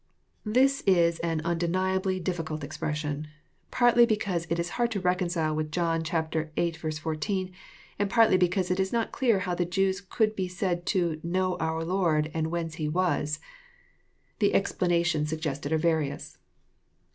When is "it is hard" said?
4.49-4.89